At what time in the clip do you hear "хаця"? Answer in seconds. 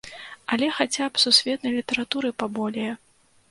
0.77-1.09